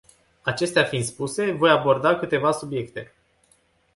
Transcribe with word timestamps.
Acestea 0.41 0.83
fiind 0.83 1.03
spuse, 1.05 1.51
voi 1.51 1.69
aborda 1.69 2.15
câteva 2.15 2.51
subiecte. 2.51 3.13